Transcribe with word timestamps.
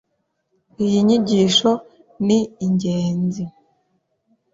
iyi 0.83 0.99
nyigisho 1.07 1.71
ni 2.25 2.39
ingezi 2.65 3.45